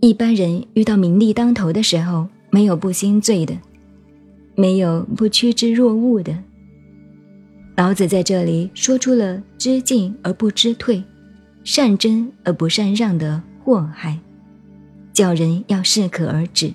[0.00, 3.54] 一般人遇到名利当头的时候，没有不心醉的，
[4.54, 6.36] 没有不趋之若鹜的。
[7.76, 11.02] 老子在这里说出了知进而不知退，
[11.64, 14.18] 善争而不善让的祸害，
[15.12, 16.72] 叫人要适可而止。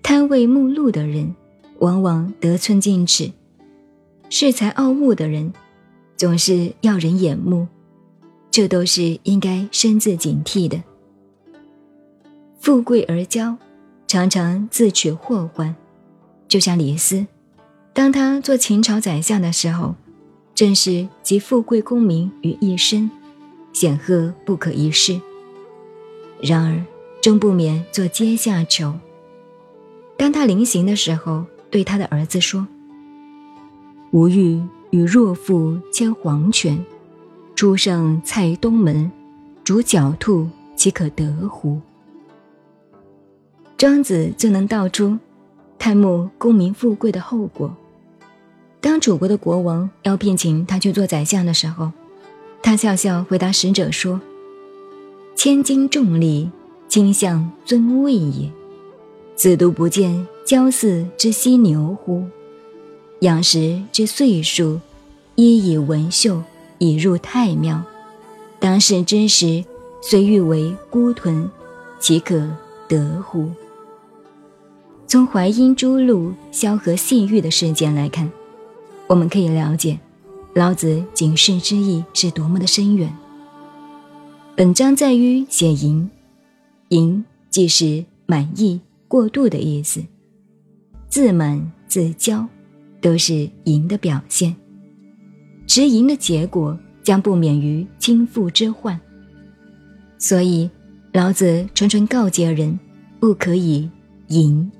[0.00, 1.34] 贪为慕禄的人，
[1.80, 3.32] 往往得寸进尺；
[4.30, 5.52] 恃才傲物的人，
[6.16, 7.66] 总是要人眼目。
[8.52, 10.80] 这都是应该深自警惕的。
[12.68, 13.56] 富贵而骄，
[14.06, 15.74] 常常自取祸患。
[16.48, 17.26] 就像李斯，
[17.94, 19.94] 当他做秦朝宰相的时候，
[20.54, 23.10] 正是集富贵功名于一身，
[23.72, 25.18] 显赫不可一世。
[26.42, 26.84] 然而，
[27.22, 28.92] 终不免做阶下囚。
[30.18, 32.68] 当他临行的时候，对他的儿子说
[34.12, 36.84] ：“吾欲与若父牵黄犬，
[37.54, 39.10] 出胜蔡东门，
[39.64, 40.46] 逐狡兔，
[40.76, 41.80] 岂可得乎？”
[43.78, 45.16] 庄子就能道出
[45.78, 47.72] 贪慕功名富贵的后果。
[48.80, 51.92] 当楚国的国王要聘请他去做宰相的时候，
[52.60, 54.20] 他笑笑回答使者说
[55.36, 56.50] ：“千斤重利，
[56.88, 58.50] 倾向尊位也。
[59.36, 62.24] 子独不见骄肆之犀牛乎？
[63.20, 64.80] 养时之岁数，
[65.36, 66.42] 衣以文秀，
[66.78, 67.80] 以入太庙。
[68.58, 69.64] 当世之时，
[70.02, 71.48] 虽欲为孤豚，
[72.00, 72.44] 岂可
[72.88, 73.48] 得乎？”
[75.08, 78.30] 从淮阴诸路萧何戏玉的事件来看，
[79.06, 79.98] 我们可以了解
[80.54, 83.10] 老子警示之意是多么的深远。
[84.54, 86.10] 本章在于写淫，
[86.88, 90.04] 淫即是满意、过度的意思，
[91.08, 92.46] 自满、自骄，
[93.00, 94.54] 都是淫的表现。
[95.66, 99.00] 持淫的结果将不免于倾覆之患，
[100.18, 100.68] 所以
[101.14, 102.78] 老子纯纯告诫人，
[103.18, 103.88] 不可以
[104.26, 104.70] 淫。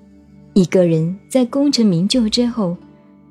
[0.59, 2.77] 一个人在功成名就之后，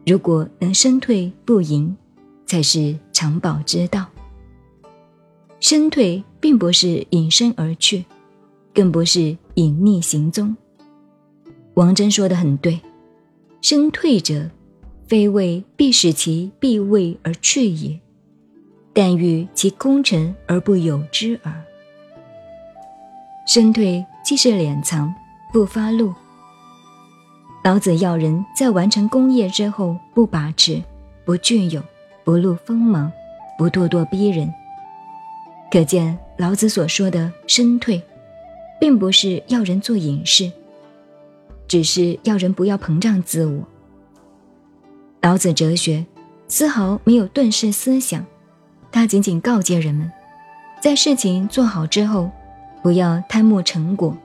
[0.06, 1.94] 如果能身退不淫，
[2.46, 4.06] 才是长保之道。
[5.60, 8.06] 身退并不是隐身而去，
[8.74, 10.56] 更不是隐匿行踪。
[11.74, 12.80] 王真说的很对，
[13.60, 14.50] 身退者，
[15.06, 18.00] 非为必使其必位而去也，
[18.94, 21.62] 但欲其功成而不有之耳。
[23.46, 25.14] 身退既是敛藏，
[25.52, 26.14] 不发露。
[27.68, 30.82] 老子要人在完成功业之后不把持、
[31.26, 31.84] 不具有、
[32.24, 33.12] 不露锋芒、
[33.58, 34.50] 不咄咄逼人。
[35.70, 38.02] 可见老子所说的身退，
[38.80, 40.50] 并不是要人做隐士，
[41.68, 43.62] 只是要人不要膨胀自我。
[45.20, 46.06] 老子哲学
[46.48, 48.26] 丝毫没有遁世思想，
[48.94, 50.10] 他仅仅告诫人们，
[50.80, 52.32] 在事情做好之后，
[52.82, 54.16] 不要贪慕成果，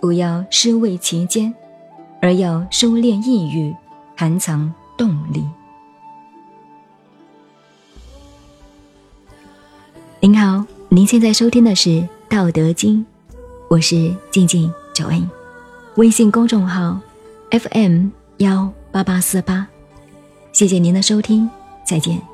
[0.00, 1.54] 不要失位其间。
[2.20, 3.74] 而要收敛抑郁，
[4.16, 5.44] 含藏动力。
[10.20, 11.88] 您好，您现在收听的是
[12.28, 12.98] 《道德经》，
[13.68, 15.30] 我是静静九 N，
[15.96, 17.00] 微信公众号
[17.50, 19.66] FM 幺八八四八，
[20.52, 21.48] 谢谢您的收听，
[21.86, 22.29] 再见。